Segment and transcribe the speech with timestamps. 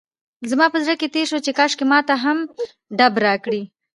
[0.51, 2.37] زما په زړه کې تېر شول چې کاشکې ماته هم
[2.97, 3.61] ډب راکړي.